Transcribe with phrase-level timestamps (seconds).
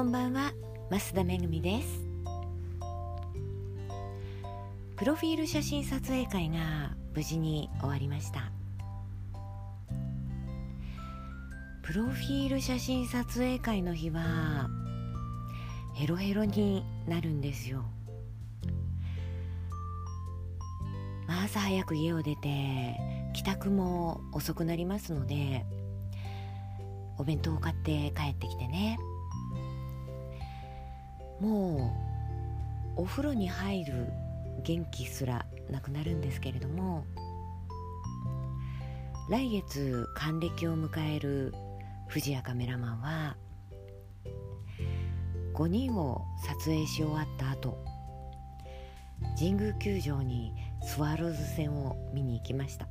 [0.00, 0.54] こんばんは。
[0.90, 2.08] 増田めぐみです。
[4.96, 8.50] プロフィール写真撮影会が無事に終わりました。
[11.82, 14.70] プロフィール写真撮影会の日は
[15.92, 17.84] ヘロヘロになるんですよ、
[21.28, 22.96] 朝早く家を出て
[23.34, 25.66] 帰宅も遅くなりますので
[27.18, 28.98] お弁当を買って帰ってきてね。
[31.40, 31.94] も
[32.96, 34.08] うお風呂に入る
[34.62, 37.04] 元気すらなくなるんですけれども
[39.30, 41.54] 来月還暦を迎える
[42.08, 43.36] 藤谷カメラマンは
[45.54, 47.78] 5人を撮影し終わった後
[49.38, 50.52] 神宮球場に
[50.82, 52.88] スワローズ戦を見に行きました。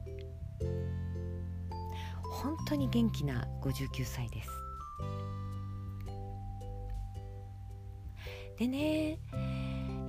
[2.32, 4.50] 本当に元気な59歳です。
[8.60, 9.20] でね、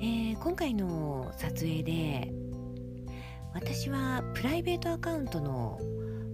[0.00, 2.32] えー、今回の撮影で
[3.54, 5.78] 私はプライベートアカウントの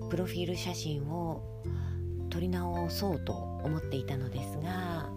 [0.08, 1.62] プロフィール写真を
[2.30, 5.10] 撮り直そうと思っていたのですが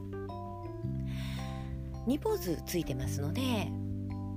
[2.06, 3.42] 2ポーズついてますので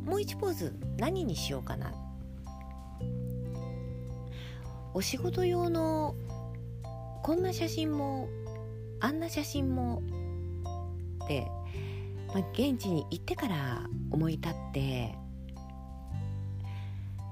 [0.04, 1.92] もう1ポーズ何にしようかな。
[4.94, 6.14] お仕事用の
[7.22, 8.28] こんな写真も
[9.00, 10.02] あんな写真も
[11.24, 11.48] って
[12.34, 15.14] まあ、現地に行ってから思い立って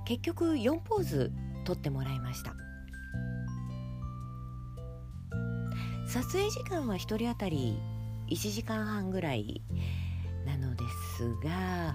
[0.04, 1.32] 結局4ポーズ
[1.64, 2.54] 撮ってもらいました。
[6.10, 7.78] 撮影時間は1人当たり
[8.30, 9.62] 1時間半ぐらい
[10.44, 10.82] なので
[11.16, 11.94] すが、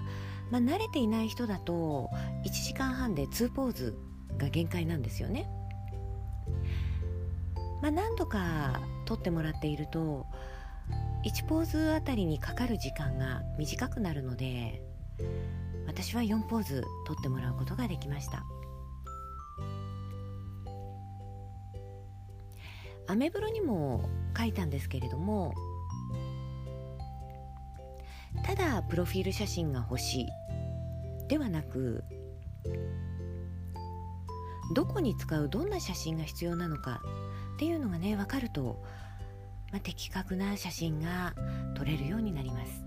[0.50, 2.08] まあ、慣れていない人だと
[2.46, 3.98] 1時間半で2ポーズ
[4.38, 5.46] が限界なんですよね、
[7.82, 10.24] まあ、何度か撮ってもらっていると
[11.24, 14.82] 1ポーズあたりにかかる時間が短くなるので
[15.86, 18.44] 私は4ポーズ取ってもらうことができました。
[23.08, 25.54] アメブロにも書いたんですけれども
[28.44, 30.26] ただプロフィール写真が欲しい
[31.28, 32.04] ではなく
[34.74, 37.00] どこに使うどんな写真が必要なのか
[37.54, 38.82] っていうのがね分かると
[39.76, 41.34] まあ、的確な写真が
[41.76, 42.82] 撮れるようになります。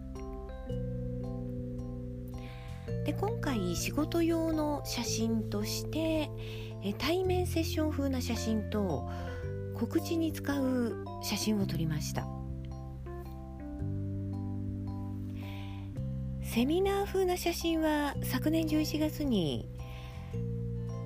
[3.06, 6.32] で今回仕事用の写真として
[6.84, 9.08] え対面セッション風な写真と
[9.76, 12.28] 告知に使う写真を撮りました。
[16.42, 19.70] セミナー風な写真は昨年11月に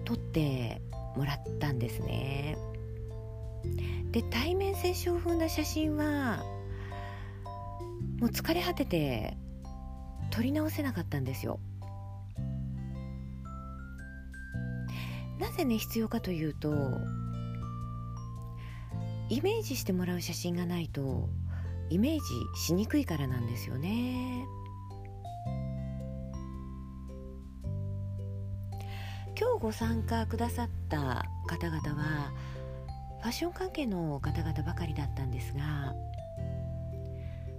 [0.06, 0.82] 撮って
[1.18, 2.56] もらったんですね。
[4.12, 6.44] で対面接触風な写真は
[8.20, 9.38] もう疲れ果てて
[10.32, 11.60] 撮り直せなかったんですよ。
[15.40, 16.72] なぜね必要かというと
[19.30, 21.30] イメージしてもらう写真がないと
[21.90, 22.20] イメージ
[22.56, 24.46] しにくいからなんですよね。
[29.40, 32.32] 今日ご参加くださった方々は
[33.24, 35.96] ファッション関係の方々ばかりだったんですが、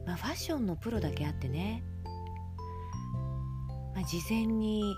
[0.05, 1.83] まあ、ファッションのプロだけあってね、
[3.95, 4.95] まあ、事前に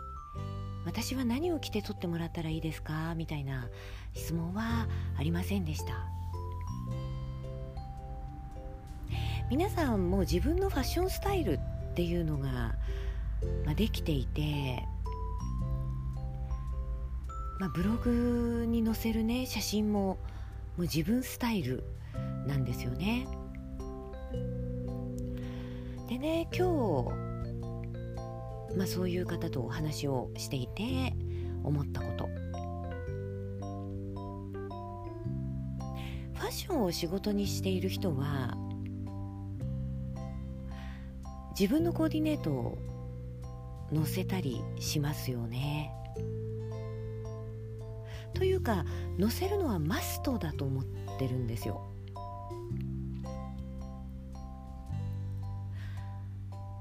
[0.84, 3.14] 私は何を着て撮ってもらったらいいですか？
[3.14, 3.68] みたいな
[4.12, 5.94] 質問はありませんでした。
[9.48, 11.60] 皆さんも自分のファッションスタイル
[11.92, 12.74] っていうのが、
[13.64, 14.82] まあ、できていて、
[17.60, 20.18] まあ、ブログに載せるね写真もも
[20.78, 21.84] う自分スタイル
[22.46, 23.26] なんですよね。
[26.08, 31.14] でね今日、まあ、そういう方とお話をしていて
[31.64, 32.28] 思ったこと。
[36.34, 38.56] ファッションを仕事にしている人は
[41.58, 42.78] 自分のコーディネートを
[43.92, 45.95] 載せたりしますよね。
[48.36, 48.84] というか
[49.18, 50.84] 載せるのはマストだと思っ
[51.18, 51.80] てるんですよ。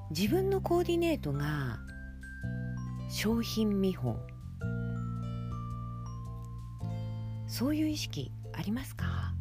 [0.10, 1.80] 自分のコーディネートが
[3.10, 4.20] 商品見本。
[7.48, 9.34] そういう意識ありますか？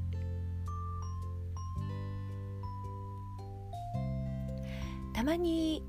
[5.12, 5.82] たまに、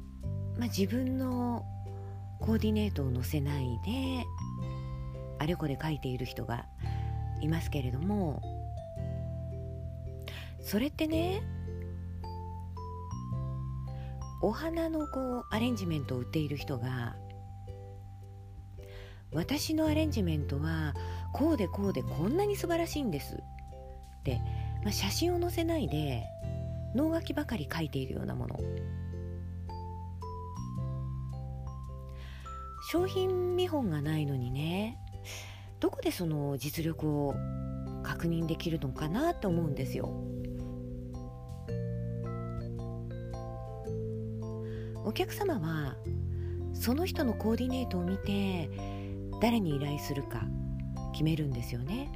[0.57, 1.63] まあ、自分の
[2.39, 4.25] コーディネートを載せないで
[5.39, 6.65] あれこれ書いている人が
[7.41, 8.41] いますけれども
[10.61, 11.41] それってね
[14.41, 17.15] お花のこうアレンジメントを売っている人が
[19.33, 20.93] 私のアレンジメントは
[21.33, 23.38] こうでこうでこんなに素晴らしいんです
[24.23, 24.39] で、
[24.83, 26.23] まあ、写真を載せないで
[26.95, 28.57] 脳書きばかり書いているようなもの。
[32.88, 34.99] 商品見本がないのにね
[35.80, 37.36] どこでその実力を
[38.04, 40.10] 確認できるのかなと思うんですよ。
[45.04, 45.95] お客様は
[46.74, 48.69] その人のコーディネートを見て
[49.42, 50.44] 誰に依頼するか
[51.13, 52.12] 決めるんですよね。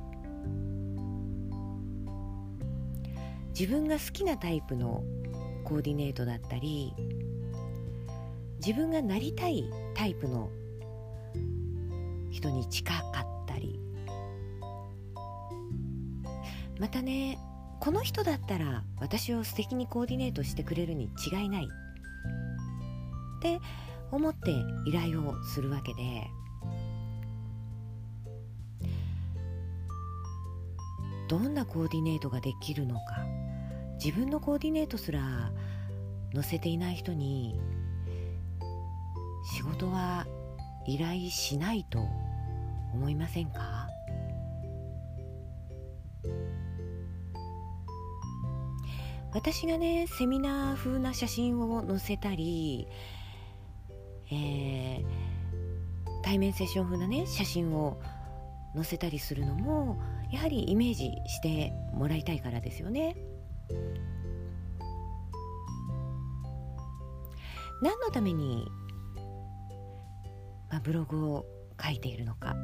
[3.58, 5.04] 自分が好きなタイプの
[5.66, 6.94] コーディネートだったり
[8.66, 10.50] 自分がなりたいタイプの
[12.32, 13.80] 人に近かったり。
[16.80, 17.38] またね
[17.81, 21.66] この人だったら私を素敵にコーディネートしてくれるに違いない。
[21.66, 23.60] って
[24.12, 24.51] 思って
[24.86, 26.28] 依頼をするわけで。
[31.30, 33.01] どんなコーディネートができるのか。
[34.04, 35.51] 自分のコーディネートすら
[36.34, 37.60] 載せていない人に
[39.54, 40.25] 仕事は
[40.88, 42.07] 依頼しないと
[42.94, 43.88] 思いませんか？
[49.31, 52.88] 私がねセミナー風な写真を載せたり、
[54.31, 55.03] えー、
[56.24, 58.01] 対面セッション風なね写真を
[58.75, 60.01] 載せたりするのも
[60.31, 63.15] やはりイメージしてもらいたいからですよね。
[67.81, 68.65] 何のために、
[70.69, 71.45] まあ、ブログを
[71.81, 72.56] 書いているのか。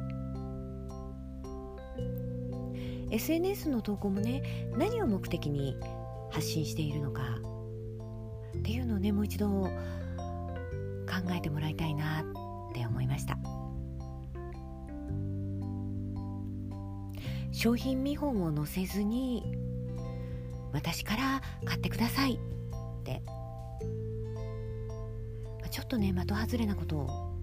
[3.10, 5.76] SNS の投稿もね何を目的に
[6.30, 7.22] 発信しているのか。
[8.58, 9.70] っていうのをねもう一度考
[11.30, 13.38] えてもらいたいなって思いました。
[17.52, 19.56] 商品見本を載せずに
[20.72, 22.38] 私から買ってくださいっ
[23.04, 23.22] て。
[25.70, 27.36] ちょっとね的外れなことを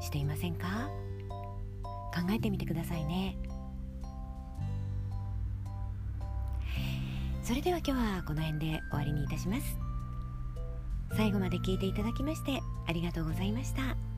[0.00, 0.90] していませんか？
[2.14, 3.36] 考えてみてくださいね
[7.42, 9.78] それでは今日はこの辺で終わりにいたします
[11.16, 14.09] 最後まで聞いていただきましてありがとうございました。